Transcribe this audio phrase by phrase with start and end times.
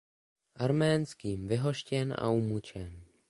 [0.55, 3.03] Arménským vyhoštěn a umučen.